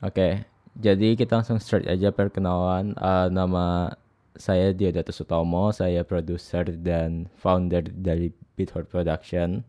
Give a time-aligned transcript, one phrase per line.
[0.00, 0.48] Oke,
[0.80, 2.96] jadi kita langsung start aja perkenalan.
[2.96, 3.92] Uh, nama
[4.32, 9.60] saya Diodatus Sutomo, saya produser dan founder dari Beathort Production.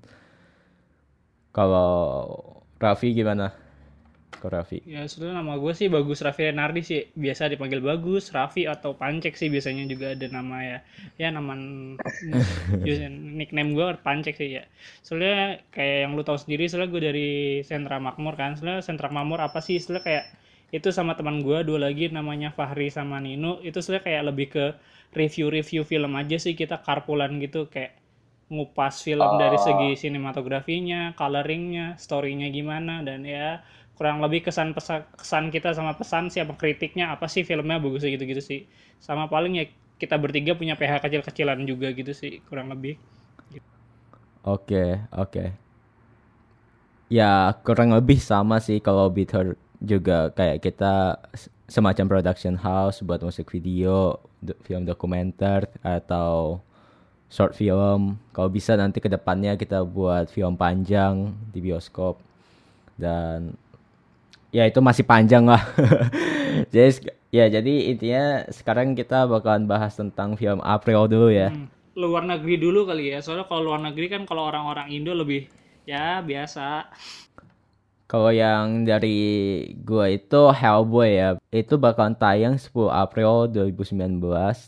[1.51, 2.31] Kalau
[2.79, 3.60] Raffi gimana?
[4.41, 4.81] Ko Raffi?
[4.89, 7.01] Ya sebenarnya nama gue sih Bagus Raffi Renardi sih.
[7.13, 10.77] Biasa dipanggil Bagus, Raffi atau Pancek sih biasanya juga ada nama ya.
[11.21, 11.53] Ya nama
[13.37, 14.65] nickname gue Pancek sih ya.
[15.05, 17.29] Soalnya kayak yang lu tahu sendiri, soalnya gue dari
[17.61, 18.57] Sentra Makmur kan.
[18.57, 19.77] Soalnya Sentra Makmur apa sih?
[19.77, 20.25] Soalnya kayak
[20.71, 24.65] itu sama teman gue dua lagi namanya Fahri sama Nino itu sebenarnya kayak lebih ke
[25.11, 27.99] review-review film aja sih kita karpulan gitu kayak
[28.51, 29.39] ngupas film oh.
[29.39, 33.63] dari segi sinematografinya, coloringnya, storynya gimana dan ya
[33.97, 38.21] kurang lebih kesan pesan kesan kita sama pesan siapa kritiknya apa sih filmnya bagus gitu
[38.21, 38.65] gitu sih
[38.97, 39.65] sama paling ya
[40.01, 42.97] kita bertiga punya PH kecil-kecilan juga gitu sih kurang lebih
[44.41, 45.47] oke okay, oke okay.
[47.13, 51.17] ya kurang lebih sama sih kalau Bitter juga kayak kita
[51.71, 54.19] semacam production house buat musik video,
[54.67, 56.59] film dokumenter atau
[57.31, 58.19] short film.
[58.35, 62.19] Kalau bisa nanti ke depannya kita buat film panjang di bioskop.
[62.99, 63.55] Dan
[64.51, 65.63] ya itu masih panjang lah.
[66.73, 66.91] jadi
[67.31, 71.49] ya jadi intinya sekarang kita bakalan bahas tentang film April dulu ya.
[71.49, 73.23] Hmm, luar negeri dulu kali ya.
[73.23, 75.47] Soalnya kalau luar negeri kan kalau orang-orang Indo lebih
[75.87, 76.91] ya biasa.
[78.11, 79.23] Kalau yang dari
[79.87, 84.19] gua itu Hellboy ya, itu bakalan tayang 10 April 2019.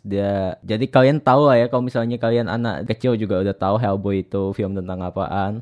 [0.07, 4.23] Dia jadi kalian tahu lah ya kalau misalnya kalian anak kecil juga udah tahu Hellboy
[4.23, 5.59] itu film tentang apaan.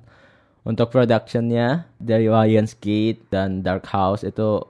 [0.61, 4.65] Untuk productionnya dari Lionsgate dan Dark House itu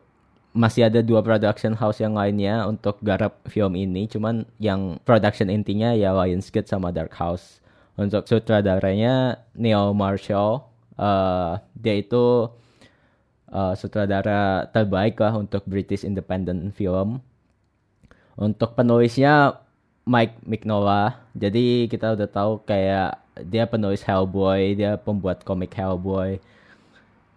[0.52, 4.06] masih ada dua production house yang lainnya untuk garap film ini.
[4.12, 7.64] Cuman yang production intinya ya Lionsgate sama Dark House.
[7.96, 10.64] Untuk sutradaranya Neil Marshall,
[11.00, 12.52] uh, dia itu
[13.52, 17.24] uh, sutradara terbaik lah untuk British Independent Film.
[18.36, 19.60] Untuk penulisnya
[20.08, 21.20] Mike Mignola.
[21.38, 26.42] Jadi kita udah tahu kayak dia penulis Hellboy, dia pembuat komik Hellboy.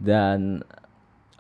[0.05, 0.61] Dan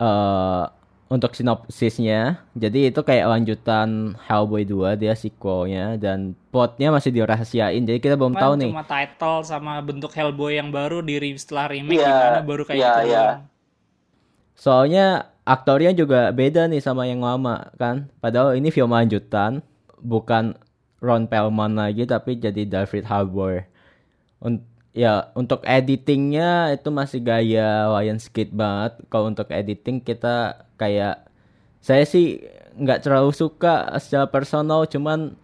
[0.00, 0.64] uh,
[1.12, 7.84] untuk sinopsisnya, jadi itu kayak lanjutan Hellboy 2, dia sequelnya dan plotnya masih dirahasiain.
[7.84, 8.72] Jadi kita belum tahu nih.
[8.72, 12.96] Cuma title sama bentuk Hellboy yang baru di setelah remake yeah, gimana baru kayak yeah,
[12.96, 13.12] gitu.
[13.12, 13.32] Yeah.
[14.56, 15.06] Soalnya
[15.44, 18.08] aktornya juga beda nih sama yang lama kan.
[18.18, 19.60] Padahal ini film lanjutan,
[20.00, 20.56] bukan
[21.04, 23.68] Ron Perlman lagi tapi jadi David Harbour.
[24.94, 28.92] Ya untuk editingnya itu masih gaya Lionsgate banget.
[29.10, 31.26] Kalau untuk editing kita kayak
[31.84, 32.40] saya sih
[32.78, 35.36] nggak terlalu suka secara personal, cuman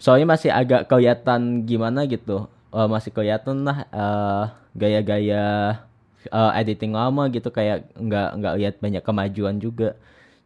[0.00, 2.48] soalnya masih agak kelihatan gimana gitu.
[2.68, 4.44] Uh, masih kelihatan lah uh,
[4.76, 5.80] gaya-gaya
[6.32, 9.94] uh, editing lama gitu kayak nggak nggak lihat banyak kemajuan juga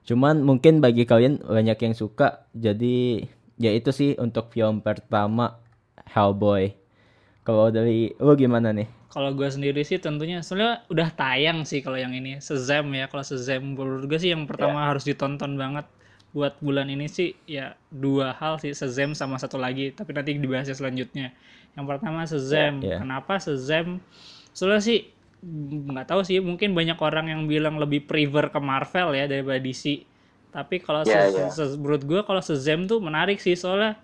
[0.03, 3.27] cuman mungkin bagi kalian banyak yang suka jadi
[3.57, 5.63] ya itu sih untuk film pertama
[6.11, 6.75] Hellboy
[7.43, 8.87] kalau dari lu gimana nih?
[9.13, 13.11] Kalau gue sendiri sih tentunya soalnya udah tayang sih kalau yang ini Sezam ya.
[13.11, 14.89] Kalau Sezam menurut gue sih yang pertama yeah.
[14.95, 15.85] harus ditonton banget
[16.33, 19.93] buat bulan ini sih ya dua hal sih Sezam sama satu lagi.
[19.93, 21.35] Tapi nanti dibahas selanjutnya.
[21.77, 22.99] Yang pertama Sezam yeah, yeah.
[23.03, 24.01] kenapa Sezam
[24.57, 25.09] soalnya sih
[25.43, 30.07] nggak tahu sih mungkin banyak orang yang bilang lebih prefer ke Marvel ya daripada DC
[30.53, 31.75] tapi kalau yeah, se yeah.
[31.81, 33.99] menurut gue kalau Shazam tuh menarik sih soalnya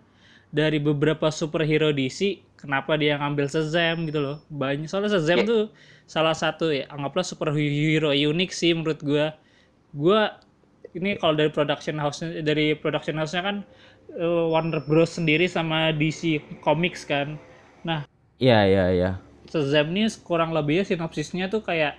[0.48, 4.36] dari beberapa superhero DC kenapa dia ngambil Shazam gitu loh.
[4.48, 5.48] Banyak soalnya Shazam yeah.
[5.48, 5.62] tuh
[6.08, 9.28] salah satu ya anggaplah superhero unik sih menurut gue
[9.92, 10.20] gue
[10.96, 13.56] ini kalau dari production house dari production house-nya kan
[14.16, 17.36] uh, Warner Bros sendiri sama DC Comics kan.
[17.84, 18.08] Nah
[18.40, 19.02] iya yeah, iya yeah, iya.
[19.04, 19.16] Yeah
[19.48, 21.96] Shazam ini kurang lebihnya sinopsisnya tuh kayak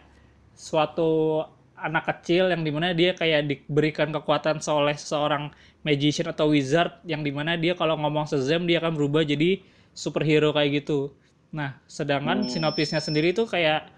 [0.54, 1.44] suatu
[1.84, 5.52] anak kecil yang di mana dia kayak diberikan kekuatan oleh seorang
[5.84, 9.64] magician atau wizard yang di mana dia kalau ngomong Shazam dia akan berubah jadi
[9.96, 11.16] superhero kayak gitu.
[11.50, 12.50] Nah, sedangkan hmm.
[12.52, 13.90] sinopsisnya sendiri tuh kayak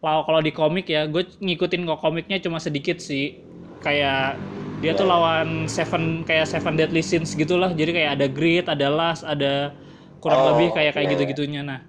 [0.00, 3.36] kalau di komik ya, gue ngikutin kok komiknya cuma sedikit sih.
[3.84, 4.40] Kayak
[4.80, 7.72] dia tuh lawan Seven kayak Seven Deadly Sins gitulah.
[7.76, 9.76] Jadi kayak ada Grit, ada Last, ada
[10.24, 11.60] kurang oh, lebih kayak kayak gitu-gitunya.
[11.60, 11.84] Nah,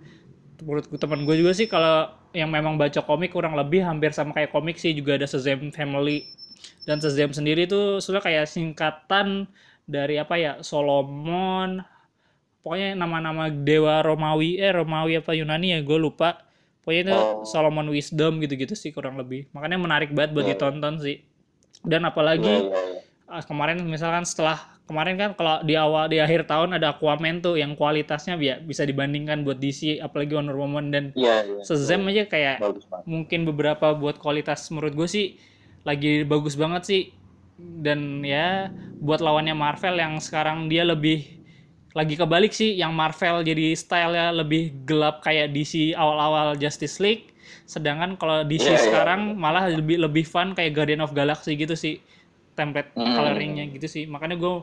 [0.60, 4.52] menurut teman gue juga sih kalau yang memang baca komik kurang lebih hampir sama kayak
[4.56, 6.28] komik sih juga ada Shazam Family
[6.88, 9.48] dan Shazam sendiri tuh sudah kayak singkatan
[9.84, 11.84] dari apa ya Solomon
[12.64, 16.46] pokoknya nama-nama dewa Romawi eh Romawi apa Yunani ya gue lupa
[16.86, 17.44] pokoknya itu oh.
[17.44, 20.56] Solomon Wisdom gitu-gitu sih kurang lebih makanya menarik banget buat yeah.
[20.56, 21.18] ditonton sih
[21.84, 23.44] dan apalagi yeah, yeah, yeah.
[23.44, 24.62] kemarin misalkan setelah
[24.92, 28.84] kemarin kan kalau di awal di akhir tahun ada Aquaman tuh yang kualitasnya ya bisa
[28.84, 30.92] dibandingkan buat DC apalagi Wonder Woman.
[30.92, 32.12] Dan yeah, yeah, Shazam yeah.
[32.12, 32.56] aja kayak
[33.08, 35.40] mungkin beberapa buat kualitas menurut gue sih
[35.88, 37.04] lagi bagus banget sih.
[37.56, 38.68] Dan ya
[39.00, 41.40] buat lawannya Marvel yang sekarang dia lebih
[41.96, 47.32] lagi kebalik sih yang Marvel jadi stylenya lebih gelap kayak DC awal-awal Justice League.
[47.64, 48.84] Sedangkan kalau DC Iya, iya.
[48.84, 52.04] sekarang malah lebih lebih fun kayak Guardian of Galaxy gitu sih
[52.58, 53.16] template Hmm.
[53.18, 54.54] coloringnya gitu sih makanya gue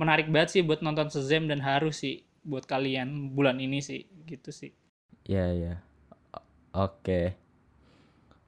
[0.00, 4.50] menarik banget sih buat nonton Shazam dan harus sih buat kalian bulan ini sih gitu
[4.50, 4.70] sih
[5.26, 5.74] Iya, iya.
[6.36, 6.46] O-
[6.86, 7.20] Oke.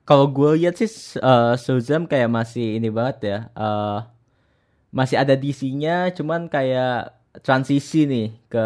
[0.04, 3.38] Kalau gue lihat sih eh, Shazam kayak masih ini banget ya.
[3.56, 3.98] eh,
[4.94, 7.10] masih ada DC-nya, cuman kayak
[7.42, 8.64] transisi nih ke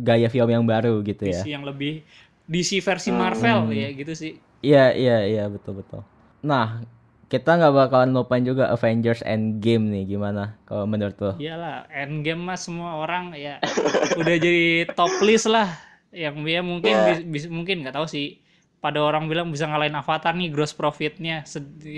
[0.00, 1.44] gaya film yang baru gitu ya.
[1.44, 2.00] DC yang lebih
[2.48, 3.76] DC versi Marvel Hmm.
[3.76, 6.04] ya gitu sih Iya, iya, iya, betul, betul.
[6.44, 6.84] Nah,
[7.30, 11.32] kita nggak bakalan lupain juga Avengers Endgame nih, gimana kalau menurut lo?
[11.38, 13.62] Iyalah, Endgame mah semua orang ya
[14.18, 15.70] udah jadi top list lah.
[16.10, 17.06] Yang dia mungkin Ya.
[17.06, 18.42] bis- bis- mungkin nggak tahu sih.
[18.80, 21.44] Pada orang bilang bisa ngalahin Avatar nih gross profitnya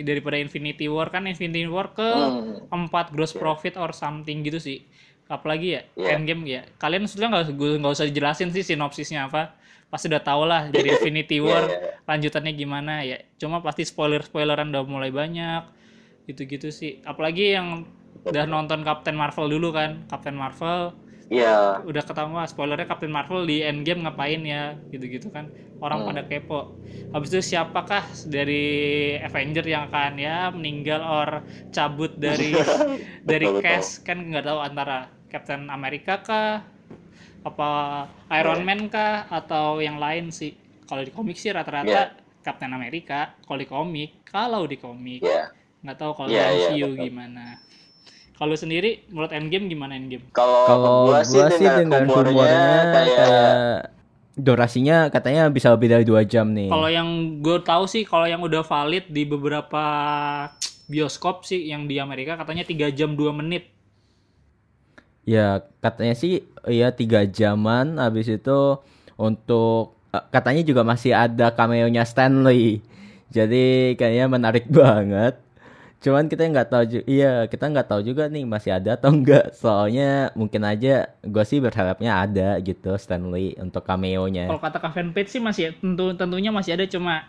[0.03, 2.69] daripada Infinity War kan Infinity War ke Hmm.
[2.69, 4.85] empat gross profit or something gitu sih.
[5.33, 6.13] Apalagi ya Ya.
[6.15, 6.63] Endgame ya.
[6.77, 9.57] Kalian sudah nggak nggak usah dijelasin sih sinopsisnya apa.
[9.89, 11.91] Pasti udah tau lah dari Infinity War Iya, iya.
[12.05, 13.17] lanjutannya gimana ya.
[13.37, 15.65] Cuma pasti spoiler-spoileran udah mulai banyak.
[16.25, 17.01] Gitu-gitu sih.
[17.03, 17.89] Apalagi yang
[18.23, 20.05] udah nonton Captain Marvel dulu kan.
[20.07, 20.93] Captain Marvel
[21.27, 21.81] Iya.
[21.83, 25.49] udah ketahuan wah, spoilernya Captain Marvel di Endgame ngapain ya gitu-gitu kan.
[25.81, 26.13] Orang Hmm.
[26.13, 26.77] pada kepo.
[27.09, 28.65] Habis itu siapakah dari
[29.17, 31.41] Avenger yang akan ya meninggal or
[31.73, 32.53] cabut dari
[33.25, 33.65] dari Betul, betul.
[33.65, 36.61] cast kan nggak tahu antara Captain America kah
[37.43, 37.71] apa
[38.37, 38.67] Iron Iya.
[38.69, 40.53] Man kah atau yang lain sih.
[40.85, 42.05] Kalau di komik sih rata-rata Iya.
[42.45, 45.49] Captain America kalau di komik, kalau di komik Iya.
[45.83, 47.05] nggak tahu kalau di iya, MCU betul.
[47.09, 47.47] gimana.
[48.37, 50.29] Kalau sendiri menurut Endgame gimana Endgame?
[50.37, 53.57] Kalau gua gua sih dengar rumornya kayak, kayak
[54.33, 56.73] durasinya katanya bisa lebih dari dua jam nih.
[56.73, 59.85] Kalau yang gue tahu sih kalau yang udah valid di beberapa
[60.89, 63.69] bioskop sih yang di Amerika katanya 3 jam 2 menit.
[65.23, 68.79] Ya katanya sih ya tiga jaman habis itu
[69.15, 72.83] untuk eh, katanya juga masih ada cameo-nya Stanley.
[73.31, 75.39] Jadi kayaknya menarik banget.
[76.03, 79.55] Cuman kita nggak tahu ju- iya kita nggak tahu juga nih masih ada atau enggak.
[79.55, 84.51] Soalnya mungkin aja gue sih berharapnya ada gitu Stanley untuk cameo-nya.
[84.51, 87.23] Kalau kata Kevin Page sih masih tentu tentunya masih ada cuma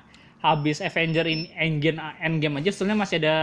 [0.44, 3.38] habis Avenger in Endgame Endgame aja sebenarnya masih ada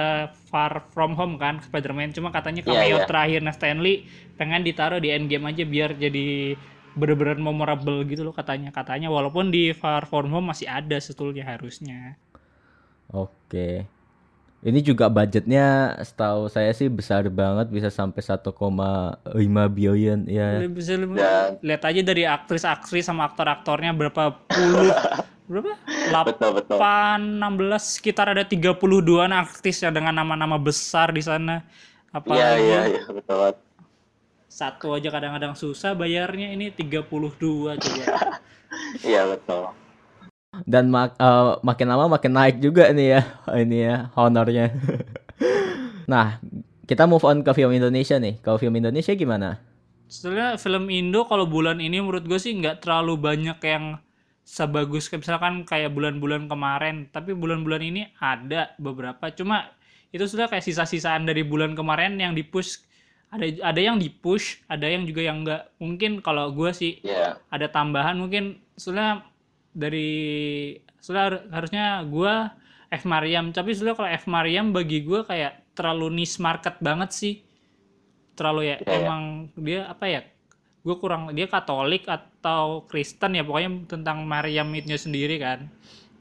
[0.52, 3.08] Far From Home kan Spider-Man cuma katanya Iya, cameo iya.
[3.08, 4.04] terakhirnya Stanley
[4.36, 6.54] pengen ditaruh di Endgame aja biar jadi
[6.92, 12.20] bener-bener memorable gitu loh katanya katanya walaupun di Far From Home masih ada sebetulnya harusnya
[13.10, 13.90] Oke.
[14.60, 18.52] Ini juga budgetnya setahu saya sih besar banget bisa sampai 1,5
[19.72, 20.60] billion ya.
[20.68, 21.00] Bisa
[21.64, 24.92] lihat aja dari aktris-aktris sama aktor-aktornya berapa puluh
[25.50, 25.72] berapa?
[26.26, 26.80] Betul, betul.
[26.80, 31.66] 8 16 sekitar ada 32an artis yang dengan nama-nama besar di sana.
[32.28, 33.56] Iya, Apalagi iya, iya, betul banget.
[34.58, 38.06] satu aja kadang-kadang susah bayarnya ini 32 coba.
[39.08, 39.62] Iya, betul.
[40.72, 43.22] Dan mak- eh, makin lama makin naik juga nih ya
[43.62, 44.66] ini ya honornya.
[46.12, 46.26] nah,
[46.88, 48.34] kita move on ke film Indonesia nih.
[48.44, 49.48] Kalau film Indonesia gimana?
[50.10, 53.84] Sebenarnya film Indo kalau bulan ini menurut gue sih nggak terlalu banyak yang
[54.50, 57.06] sebagus kayak misalkan kayak bulan-bulan kemarin.
[57.06, 59.30] Tapi bulan-bulan ini ada beberapa.
[59.30, 59.70] Cuma
[60.10, 62.82] itu sudah kayak sisa-sisaan dari bulan kemarin yang dipush.
[63.30, 65.78] Ada ada yang dipush, ada yang juga yang nggak.
[65.78, 67.38] Mungkin kalau gue sih Iya.
[67.46, 69.22] ada tambahan mungkin sebenarnya
[69.70, 70.10] dari
[71.08, 72.50] har- harusnya gua
[72.90, 77.34] F Mariam tapi sebenarnya kalau F Mariam bagi gua kayak terlalu niche market banget sih
[78.34, 78.98] terlalu ya Iya, iya.
[78.98, 79.22] emang
[79.54, 80.20] dia apa ya
[80.86, 85.68] gue kurang dia Katolik atau Kristen ya pokoknya tentang Mariam itu sendiri kan.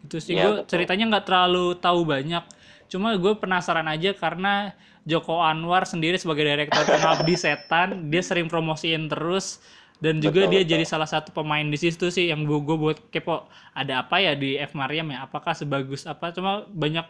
[0.05, 0.65] Itu sih Iya, gue betul.
[0.69, 2.43] ceritanya nggak terlalu tahu banyak.
[2.91, 4.73] Cuma gue penasaran aja karena
[5.07, 9.59] Joko Anwar sendiri sebagai direktur Pengabdi Setan dia sering promosiin terus.
[9.99, 10.71] Dan juga Betul, dia betul.
[10.79, 14.55] jadi salah satu pemain di situ sih yang gue buat kepo ada apa ya di
[14.55, 15.27] F Mariam ya?
[15.27, 16.31] Apakah sebagus apa?
[16.31, 17.03] Cuma banyak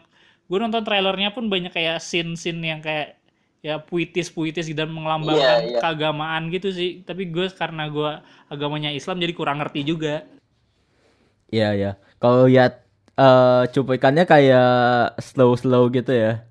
[0.49, 3.18] gue nonton trailernya pun banyak kayak scene-scene yang kayak
[3.59, 5.79] ya puitis-puitis dan mengelambangkan Iya, iya.
[5.83, 8.11] keagamaan gitu sih tapi gue karena gue
[8.47, 10.23] agamanya Islam jadi kurang ngerti juga
[11.49, 11.91] Iya ya.
[12.21, 12.85] Kalau lihat
[13.17, 16.45] eh cuplikannya kayak slow-slow gitu ya.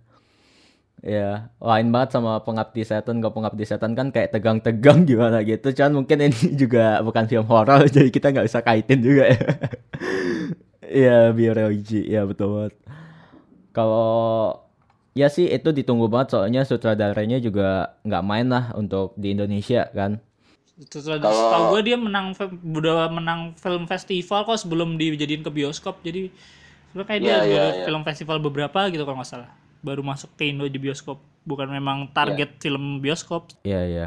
[0.98, 3.22] Ya, lain banget sama Pengabdi Setan.
[3.22, 5.70] Kalau Pengabdi Setan kan kayak tegang-tegang gimana gitu.
[5.70, 9.38] Cuman mungkin ini juga bukan film horor, jadi kita nggak bisa kaitin juga ya.
[10.88, 12.00] Iya, biar religi.
[12.00, 12.74] Iya, betul banget.
[13.76, 14.67] Kalau
[15.12, 20.18] ya sih itu ditunggu banget soalnya sutradaranya juga nggak main lah untuk di Indonesia kan.
[20.78, 25.98] Terus Kalau- setahu gue dia menang udah menang film festival kok sebelum dijadiin ke bioskop
[26.00, 26.30] jadi
[26.88, 27.84] sebenarnya kayak dia Iya, iya, udah iya.
[27.84, 32.10] film festival beberapa gitu kalau nggak salah baru masuk ke Indo di bioskop bukan memang
[32.10, 34.06] target film bioskop Iya iya.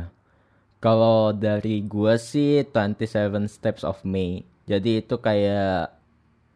[0.80, 3.06] Kalau dari gua sih 27
[3.46, 4.42] Steps of May.
[4.66, 5.94] Jadi itu kayak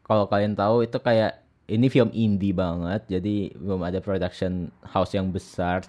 [0.01, 3.05] kalau kalian tahu itu kayak ini film indie banget.
[3.09, 5.85] Jadi belum ada production house yang besar.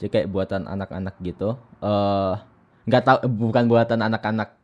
[0.00, 1.56] Jadi kayak buatan anak-anak gitu.
[1.84, 2.34] Eh
[2.88, 4.56] nggak tahu bukan buatan anak-anak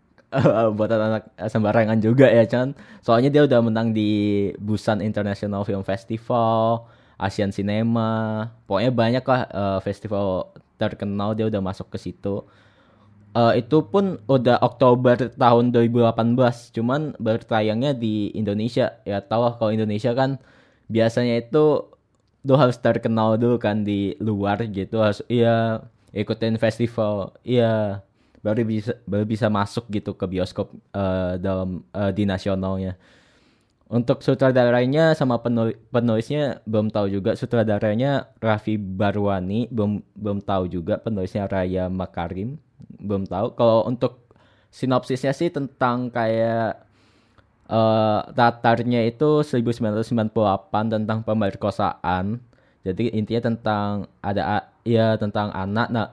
[0.78, 2.75] buatan anak sembarangan juga ya Chan.
[3.04, 6.88] Soalnya dia udah menang di Busan International Film Festival,
[7.21, 8.49] Asian Cinema.
[8.66, 12.42] Pokoknya banyak lah eh, festival terkenal dia udah masuk ke situ.
[13.34, 18.94] Eh, itu pun udah Oktober tahun 2018, cuman baru tayangnya di Indonesia.
[19.02, 20.38] Ya tau lah kalau Indonesia kan
[20.86, 21.82] biasanya itu
[22.46, 25.80] tuh harus terkenal dulu kan di luar gitu harus iya
[26.12, 28.04] ikutin festival iya
[28.44, 32.94] baru bisa baru bisa masuk gitu ke bioskop eh, dalam eh, di nasionalnya.
[33.84, 40.98] Untuk sutradaranya sama penul- penulisnya belum tahu juga sutradaranya Raffi Barwani belum belum tahu juga
[41.02, 42.56] penulisnya Raya Makarim
[43.04, 44.25] belum tahu kalau untuk
[44.73, 46.82] sinopsisnya sih tentang kayak
[48.37, 52.40] latarnya itu 1998 tentang pemerkosaan
[52.84, 56.08] jadi intinya tentang ada ya tentang anak nah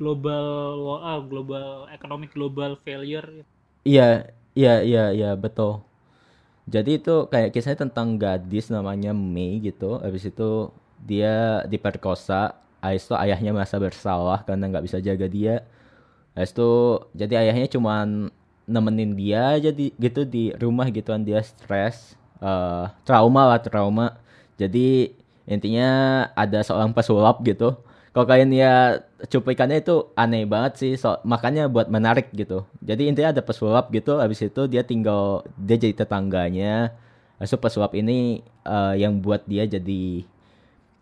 [0.00, 3.44] global ah, global economic global failure
[3.86, 4.02] Iya,
[4.58, 5.80] iya, iya, iya, betul.
[6.68, 9.96] Jadi itu kayak kisahnya tentang gadis namanya Mei gitu.
[10.04, 10.68] Habis itu
[11.00, 12.52] dia diperkosa.
[12.84, 15.64] Habis itu ayahnya merasa bersalah karena nggak bisa jaga dia.
[16.36, 16.70] Habis itu
[17.16, 18.06] jadi ayahnya cuman
[18.68, 24.20] nemenin dia aja di, gitu di rumah gituan dia stres, eh trauma lah trauma.
[24.60, 25.14] Jadi
[25.48, 25.88] intinya
[26.36, 27.78] ada seorang pesulap gitu.
[28.12, 28.98] Kalau kalian ya
[29.30, 32.66] cuplikannya itu aneh banget sih, so, makanya buat menarik gitu.
[32.82, 36.92] Jadi intinya ada pesulap gitu, habis itu dia tinggal dia jadi tetangganya.
[37.38, 40.26] Itu pesulap ini eh, yang buat dia jadi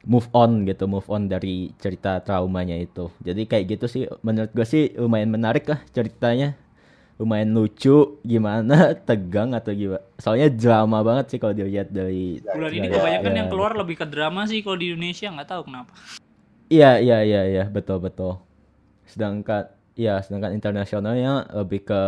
[0.05, 3.09] move on gitu, move on dari cerita traumanya itu.
[3.25, 6.53] Jadi kayak gitu sih, menurut gue sih lumayan menarik lah ceritanya.
[7.17, 10.05] Lumayan lucu, gimana, tegang atau gimana.
[10.21, 14.05] Soalnya drama banget sih kalau dilihat dari bulan ini kebanyakan ya, yang keluar lebih ke
[14.05, 15.97] drama sih kalau di Indonesia nggak tahu kenapa
[16.67, 18.43] Iya, iya, iya, iya, betul, betul.
[19.07, 22.01] Sedangkan, ya, sedangkan internasionalnya lebih ke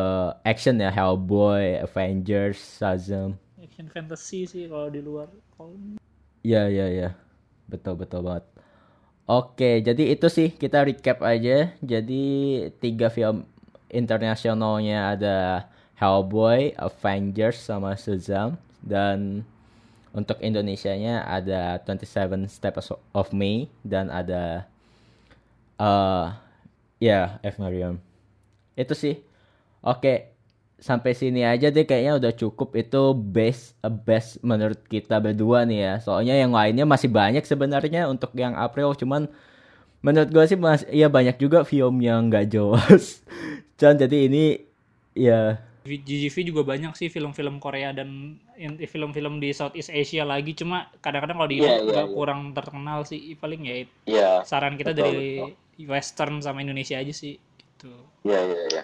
[0.42, 3.38] action ya, Hellboy, Avengers, Shazam.
[3.62, 5.78] action fantasy sih kalau di luar Kalau-
[6.42, 7.08] Iya, iya, iya,
[7.68, 8.44] betul, betul banget.
[9.28, 11.76] Oke, jadi itu sih kita recap aja.
[11.84, 12.24] Jadi
[12.80, 13.44] tiga film
[13.92, 15.36] internasionalnya ada
[16.00, 18.56] Hellboy, Avengers, sama Shazam.
[18.80, 19.44] Dan
[20.16, 24.64] untuk Indonesianya ada 27 Steps of May dan ada
[25.76, 26.26] eh
[26.98, 28.00] ya F Mariam.
[28.80, 29.20] Itu sih.
[29.84, 30.32] Oke,
[30.78, 35.78] sampai sini aja deh kayaknya udah cukup itu best eh, best menurut kita berdua nih
[35.84, 35.94] ya.
[35.98, 39.26] Soalnya yang lainnya masih banyak sebenarnya untuk yang April cuman
[39.98, 43.22] menurut gue sih mas ya banyak juga film yang nggak jelas.
[43.78, 44.44] Cuman jadi ini
[45.14, 45.58] ya
[45.88, 48.36] GGV juga banyak sih film-film Korea dan
[48.84, 52.14] film-film di Southeast Asia lagi cuma kadang-kadang kalau di iya, nggak iya.
[52.14, 53.92] kurang terkenal sih paling ya itu.
[54.04, 55.28] Iya, saran kita Betul, dari
[55.86, 57.38] western sama Indonesia aja sih
[57.78, 57.94] gitu
[58.26, 58.82] iya, iya, iya.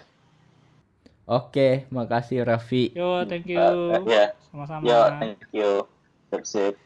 [1.26, 2.92] Oke, makasih Raffi.
[2.94, 5.70] yo thank you eh, Iya, sama-sama yo, thank you.
[6.30, 6.76] That's it.